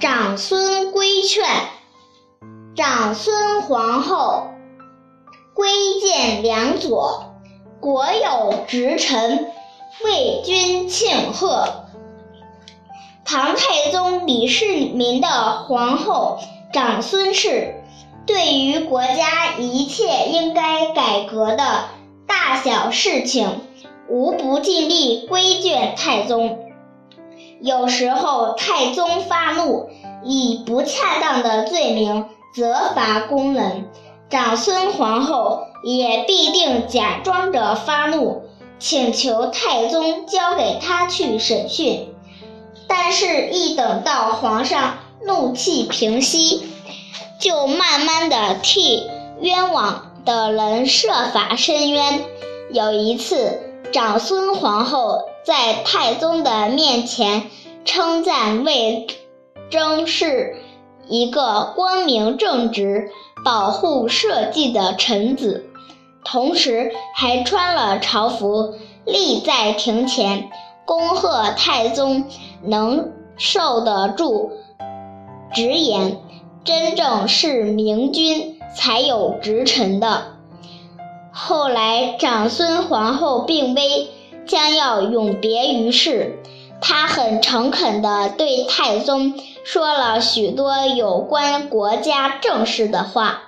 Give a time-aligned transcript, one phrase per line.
[0.00, 1.44] 长孙规劝。
[2.74, 4.46] 长孙皇后
[5.52, 5.68] 规
[6.00, 7.34] 谏梁左，
[7.80, 9.52] 国有直臣
[10.02, 11.84] 为君庆贺。
[13.26, 15.28] 唐太宗李世民的
[15.64, 16.38] 皇后
[16.72, 17.74] 长孙氏，
[18.26, 21.90] 对于国家一切应该改革的
[22.26, 23.60] 大小事情，
[24.08, 26.69] 无不尽力规劝太宗。
[27.60, 29.90] 有时候太宗发怒，
[30.24, 33.88] 以不恰当的罪名责罚宫人，
[34.30, 38.42] 长孙皇后也必定假装着发怒，
[38.78, 42.08] 请求太宗交给他去审讯。
[42.88, 46.66] 但是，一等到皇上怒气平息，
[47.38, 49.06] 就慢慢的替
[49.40, 52.24] 冤枉的人设法伸冤。
[52.72, 57.50] 有一次，长孙皇后在太宗的面前
[57.84, 59.06] 称赞魏
[59.68, 60.56] 征是
[61.08, 63.10] 一个光明正直、
[63.44, 65.66] 保护社稷的臣子，
[66.24, 70.50] 同时还穿了朝服立在庭前。
[70.86, 72.26] 恭贺太宗
[72.62, 74.52] 能受得住
[75.52, 76.18] 直言，
[76.64, 80.39] 真正是明君才有直臣的。
[81.50, 84.08] 后来长孙皇后病危，
[84.46, 86.38] 将要永别于世，
[86.80, 89.34] 她很诚恳地对太宗
[89.64, 93.42] 说了许多有关国家政事的话。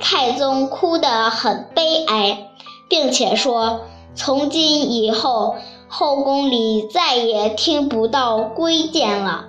[0.00, 2.48] 太宗哭得很悲哀，
[2.88, 3.82] 并且说
[4.16, 5.54] ：“从今以后。”
[5.88, 9.44] 后宫里再也听不到规谏了，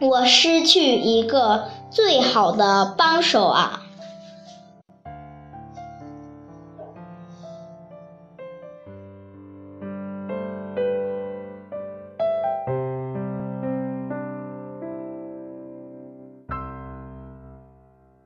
[0.00, 3.82] 我失去一个最好的帮手啊！